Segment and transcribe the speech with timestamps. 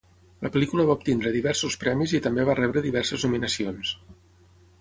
[0.45, 3.93] La pel·lícula va obtenir diversos premis i també va rebre diverses nominacions.